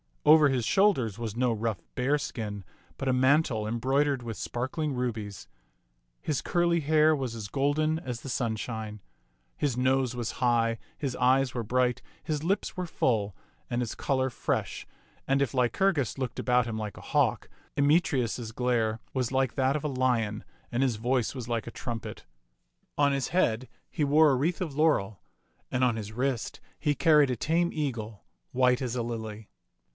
[0.25, 2.63] Over his shoulders was no rough bearskin,
[2.97, 5.47] but a mantle embroidered with spar kling rubies.
[6.21, 8.99] His curly hair was as golden as the sun z6 t^t MWx^^'b tah shine.
[9.57, 13.35] His nose was high, his eyes were bright, his lips were full,
[13.69, 14.87] and his color fresh,
[15.27, 17.47] and if Lycurgus looked about him like a hawk,
[17.77, 22.25] Emetreus's glare was like that of a lion, and his voice was like a trumpet.
[22.97, 25.21] On his head he wore a wreath of laurel,
[25.71, 29.47] and on his wrist he carried a tame eagle white as a lily.